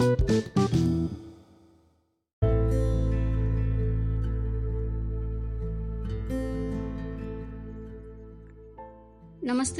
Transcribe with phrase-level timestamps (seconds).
[0.00, 0.22] नमस्ते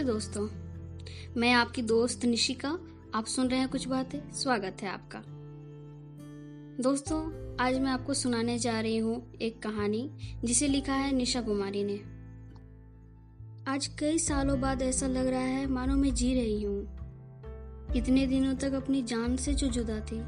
[0.02, 0.48] दोस्तों,
[1.36, 2.78] मैं आपकी दोस्त निशिका।
[3.14, 5.22] आप सुन रहे हैं कुछ बातें, स्वागत है आपका।
[6.82, 7.22] दोस्तों,
[7.56, 10.10] आज मैं आपको सुनाने जा रही हूँ एक कहानी,
[10.44, 12.00] जिसे लिखा है निशा कुमारी ने।
[13.72, 16.99] आज कई सालों बाद ऐसा लग रहा है मानो मैं जी रही हूँ।
[17.96, 20.22] इतने दिनों तक अपनी जान से जो जुदा थी?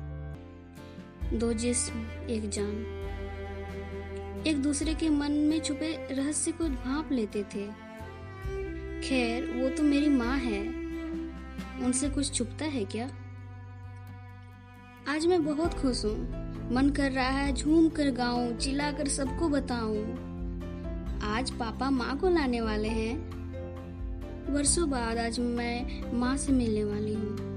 [1.38, 2.98] दो जिस्म, एक जान।
[4.46, 7.66] एक दूसरे के मन में छुपे रहस्य को भाप लेते थे।
[9.08, 10.68] खैर, वो तो मेरी माँ है।
[11.84, 13.10] उनसे कुछ छुपता है क्या?
[15.08, 19.48] आज मैं बहुत खुश हूँ। मन कर रहा है झूम कर गाऊं, चिल्ला कर सबको
[19.48, 19.98] बताऊँ।
[21.22, 23.42] आज पापा माँ को लाने वाले हैं।
[24.52, 27.52] वर्षों बाद आज मैं माँ से मिलने वाली हूँ।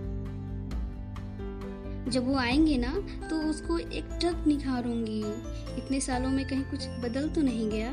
[2.10, 2.94] जब वो आएँगे ना
[3.30, 5.20] तो उसको एक टक निखारूँगी
[5.78, 7.92] इतने सालों में कहीं कुछ बदल तो नहीं गया।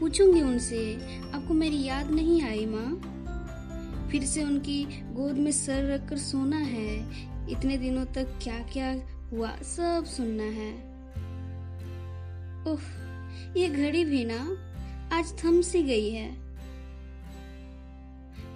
[0.00, 0.94] पूछूँगी उनसे,
[1.34, 3.10] आपको मेरी याद नहीं आई माँ?
[4.10, 6.96] फिर से उनकी गोद में सर रखकर सोना है।
[7.50, 8.92] इतने दिनों तक क्या क्या
[9.30, 10.72] हुआ, सब सुनना है।
[12.72, 12.80] ओह
[13.56, 14.40] ये घड़ी भी ना,
[15.16, 16.32] आज थम सी गई है।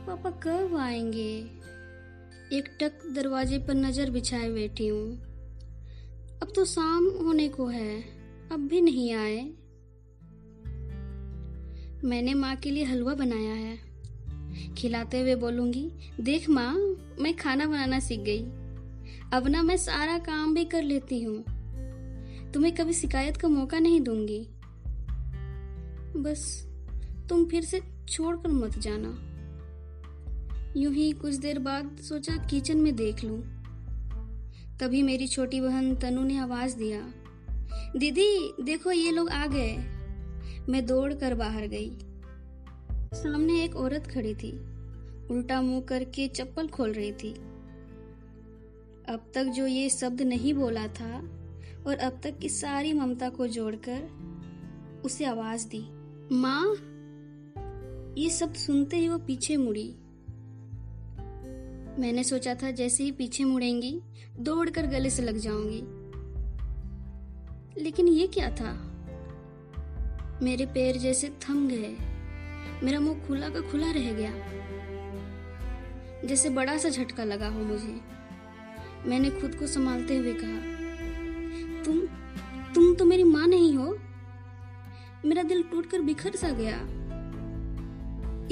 [0.07, 1.68] पापा कब आएँगे?
[2.53, 5.13] एक टक दरवाजे पर नज़र बिछाए बैठी हूँ।
[6.43, 8.01] अब तो शाम होने को है,
[8.53, 9.51] अब भी नहीं आए।
[12.05, 13.79] मैंने माँ के लिए हलवा बनाया है।
[14.75, 18.43] खिलाते हुए बोलूँगी, देख माँ, मैं खाना बनाना सीख गई।
[19.33, 21.45] अब ना मैं सारा काम भी कर लेती हूँ।
[22.53, 24.49] तुम्हें कभी शिकायत का मौका नहीं दूँगी।
[26.17, 26.67] बस
[27.29, 29.28] तुम फिर से छोड़कर मत जाना।
[30.77, 33.39] यूँ ही कुछ देर बाद सोचा किचन में देख लूँ।
[34.81, 37.01] तभी मेरी छोटी बहन तनु ने आवाज़ दिया,
[37.97, 39.77] दीदी, देखो ये लोग आ गए।
[40.69, 41.91] मैं दौड़कर बाहर गई।
[43.15, 44.53] सामने एक औरत खड़ी थी,
[45.31, 47.33] उल्टा मुँह करके चप्पल खोल रही थी।
[49.09, 51.19] अब तक जो ये शब्द नहीं बोला था,
[51.87, 55.81] और अब तक की सारी ममता को जोड़कर उसे आवाज़ दी,
[56.33, 56.75] माँ,
[58.19, 59.95] ये शब्द सुनते ही वो पीछे मुड़ी।
[61.99, 64.03] मैंने सोचा था जैसे ही पीछे मुड़ेंगी,
[64.39, 65.83] दौड़कर गले से लग जाऊँगी।
[67.83, 68.85] लेकिन ये क्या था?
[70.43, 71.97] मेरे पैर जैसे थम गए।
[72.83, 74.33] मेरा मुँह खुला का खुला रह गया।
[76.25, 78.01] जैसे बड़ा सा झटका लगा हो मुझे।
[79.07, 80.79] मैंने खुद को संभालते हुए कहा,
[81.85, 82.01] तुम
[82.75, 83.99] तुम तो मेरी माँ नहीं हो?
[85.27, 86.77] मेरा दिल टूटकर बिखर सा गया।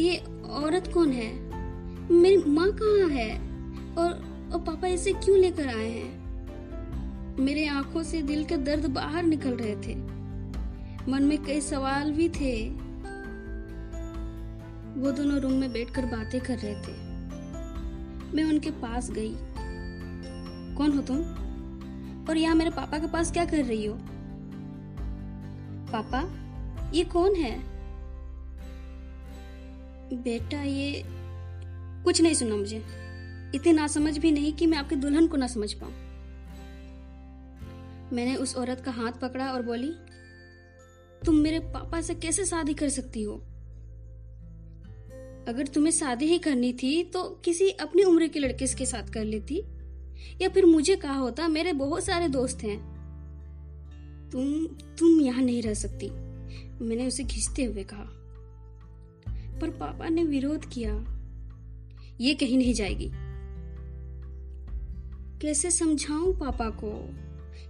[0.03, 1.46] ये औरत कौन है?
[2.11, 3.39] मेरी माँ कहाँ है?
[3.95, 4.13] और,
[4.53, 6.27] और पापा इसे क्यों लेकर आए हैं?
[7.41, 9.95] मेरे आँखों से दिल के दर्द बाहर निकल रहे थे।
[11.11, 12.71] मन में कई सवाल भी थे।
[15.01, 16.93] वो दोनों रूम में बैठकर बातें कर रहे थे।
[18.37, 19.37] मैं उनके पास गई।
[20.75, 21.19] कौन हो तुम?
[22.31, 23.99] और यहाँ मेरे पापा के पास क्या कर रही हो?
[25.93, 26.47] पापा
[26.91, 27.61] ये कौन है?
[30.13, 31.16] बेटा ये
[32.07, 32.77] कुछ नहीं सुना मुझे।
[33.55, 35.93] इतनी ना समझ भी नहीं कि मैं आपके दुल्हन को ना समझ पाऊँ।
[38.13, 39.93] मैंने उस औरत का हाथ पकड़ा और बोली,
[41.27, 43.35] तुम मेरे पापा से कैसे शादी कर सकती हो?
[45.49, 49.25] अगर तुम्हें शादी ही करनी थी तो किसी अपनी उम्र के लड़के के साथ कर
[49.25, 49.63] लेती।
[50.43, 52.79] या फिर मुझे कहा होता, मेरे बहुत सारे दोस्त हैं।
[54.33, 56.11] तुम तुम यहाँ नहीं रह सकती।
[56.85, 58.07] मैंने उसे खींचते हुए कहा।
[59.59, 61.16] पर पापा ने विरोध किया।
[62.21, 63.11] ये कहीं नहीं जाएगी।
[65.41, 67.15] कैसे समझाऊं पापा को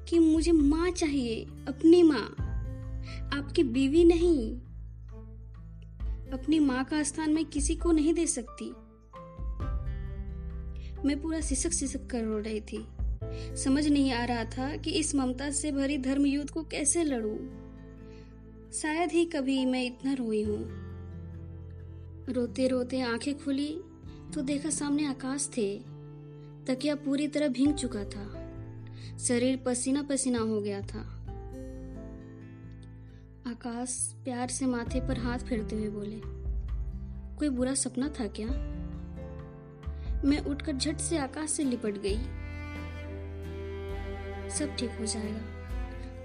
[0.05, 2.37] कि मुझे माँ चाहिए, अपनी माँ?
[3.35, 4.56] आपकी बीवी नहीं।
[6.33, 8.71] अपनी माँ का स्थान मैं किसी को नहीं दे सकती।
[11.09, 12.87] मैं पूरा सिसक सिसक कर रो रही थी।
[13.56, 17.38] समझ नहीं आ रहा था कि इस ममता से भरी धर्म युद्ध को कैसे लड़ू।
[18.73, 20.87] शायद ही कभी मैं इतना रोई हूँ।
[22.29, 23.81] रोते रोते आँखें खुली
[24.34, 25.78] तो देखा सामने आकाश थे
[26.67, 28.25] तकिया पूरी तरह भींग चुका था।
[29.19, 31.00] शरीर पसीना पसीना हो गया था।
[33.46, 36.20] आकाश प्यार से माथे पर हाथ फेरते हुए बोले,
[37.38, 38.49] कोई बुरा सपना था क्या?
[40.25, 42.19] मैं उठकर झट से आकाश से लिपट गई।
[44.50, 45.43] सब ठीक हो जाएगा।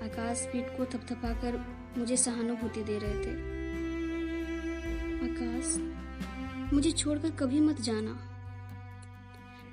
[0.06, 1.58] आकाश पीठ को थपथपाकर
[1.98, 3.34] मुझे सहानुभूति दे रहे थे।
[5.24, 5.91] आकाश
[6.74, 8.28] मुझे छोड़कर कभी मत जाना।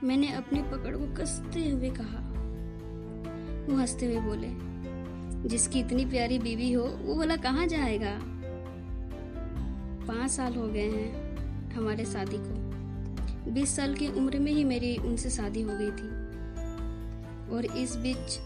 [0.05, 2.19] मैंने अपनी पकड़ को कसते हुए कहा।
[3.67, 4.49] वो हँसते हुए बोले,
[5.49, 8.19] जिसकी इतनी प्यारी बीवी हो, वो बोला कहाँ जाएगा?
[10.07, 11.37] पाँच साल हो गए हैं
[11.73, 12.69] हमारे शादी को।
[13.51, 16.19] बीस साल की उम्र में ही मेरी उनसे शादी हो गई थी।
[17.57, 18.39] और इस बीच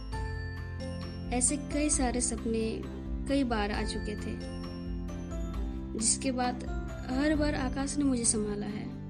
[1.33, 2.83] ऐसे कई सारे सपने
[3.29, 4.37] कई बार आ चुके थे,
[5.99, 9.03] जिसके बाद हर बार आकाश ने मुझे संभाला है।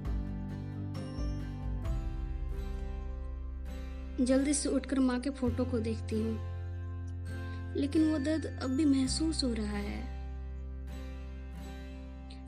[4.24, 6.52] जल्दी से उठकर माँ के फ़ोटो को देखती हूँ।
[7.76, 10.02] लेकिन वो दर्द अब भी महसूस हो रहा है।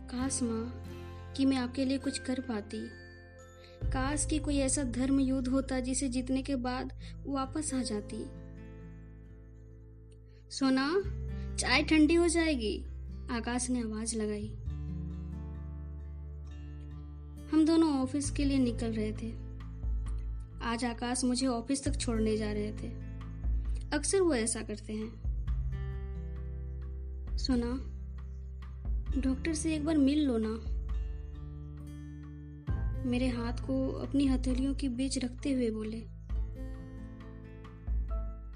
[0.09, 0.83] काश माँ,
[1.37, 2.89] कि मैं आपके लिए कुछ कर पाती।
[3.85, 8.25] काश कि कोई ऐसा धर्म युद्ध होता जिसे जीतने के बाद वापस आ जाती।
[10.51, 11.03] सोना,
[11.57, 12.85] चाय ठंडी हो जाएगी।
[13.31, 14.57] आकाश ने आवाज़ लगाई।
[17.53, 19.33] हम दोनों ऑफ़िस के लिए निकल रहे थे।
[20.63, 22.89] आज आकाश मुझे ऑफ़िस तक छोड़ने जा रहे थे।
[23.93, 25.25] अक्सर वो ऐसा करते हैं।
[27.37, 27.73] सुना,
[29.21, 30.75] डॉक्टर से एक बार मिल लो ना।
[33.09, 36.05] मेरे हाथ को अपनी हथेलियों के बीच रखते हुए बोले।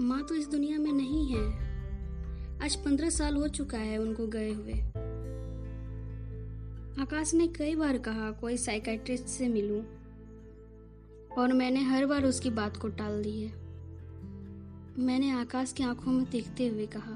[0.05, 1.69] माँ तो इस दुनिया में नहीं है।
[2.65, 4.88] आज पंद्रह साल हो चुका है उनको गए हुए।
[7.01, 9.83] आकाश ने कई बार कहा, कोई साइकेट्रिस्ट से मिलूं।
[11.39, 13.53] और मैंने हर बार उसकी बात को टाल दी है।
[14.99, 17.13] मैंने आकाश की आँखों में देखते हुए कहा,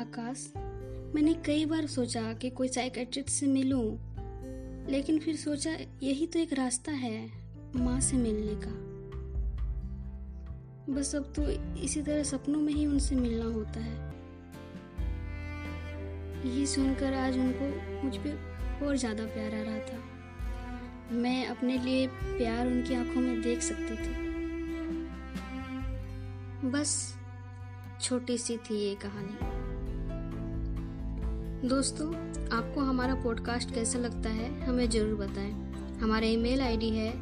[0.00, 0.52] आकाश,
[1.14, 3.96] मैंने कई बार सोचा कि कोई साइकेट्रिस्ट से मिलूं,
[4.92, 7.30] लेकिन फिर सोचा यही तो एक रास्ता है
[7.76, 8.94] माँ से मिलने का।
[10.92, 11.42] बस अब तो
[11.80, 14.13] इसी तरह सपनों में ही उनसे मिलना होता है।
[16.44, 17.66] यही सुनकर आज उनको
[18.04, 19.98] मुझ पर और ज़्यादा प्यार आ रहा था।
[21.12, 24.12] मैं अपने लिए प्यार उनकी आँखों में देख सकती थी।
[26.70, 26.92] बस
[28.00, 29.36] छोटी सी थी ये कहानी।
[31.68, 32.08] दोस्तों,
[32.52, 35.52] आपको हमारा पॉडकास्ट कैसा लगता है, हमें ज़रूर बताएँ।
[36.00, 37.12] हमारा ईमेल आईडी है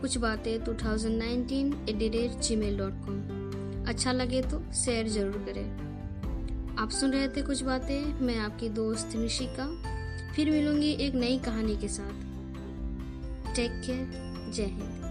[0.00, 3.18] कुछ बातें 2019 at the rate Gmail dot com
[3.88, 5.91] अच्छा लगे तो शेयर ज़रूर करें।
[6.82, 9.66] आप सुन रहे थे कुछ बातें, मैं आपकी दोस्त निशिका।
[10.32, 12.12] फिर मिलूँगी एक नई कहानी के साथ।
[13.56, 15.01] टेक केयर जय हिंद।